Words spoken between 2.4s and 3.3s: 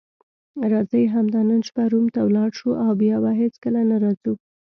شو او بیا